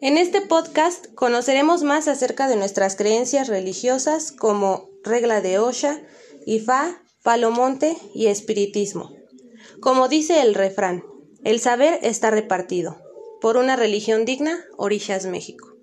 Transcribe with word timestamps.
En 0.00 0.16
este 0.16 0.40
podcast 0.40 1.12
conoceremos 1.14 1.82
más 1.82 2.06
acerca 2.06 2.46
de 2.46 2.54
nuestras 2.54 2.94
creencias 2.94 3.48
religiosas 3.48 4.30
como 4.30 4.90
regla 5.02 5.40
de 5.40 5.58
Osha, 5.58 6.00
Ifá, 6.46 7.02
Palomonte 7.24 7.96
y 8.14 8.26
espiritismo. 8.26 9.10
Como 9.80 10.06
dice 10.06 10.40
el 10.40 10.54
refrán, 10.54 11.02
el 11.42 11.58
saber 11.58 11.98
está 12.02 12.30
repartido. 12.30 12.96
Por 13.40 13.56
una 13.56 13.74
religión 13.74 14.24
digna, 14.24 14.64
orillas 14.76 15.26
México. 15.26 15.77